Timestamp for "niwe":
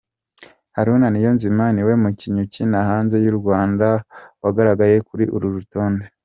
1.75-1.93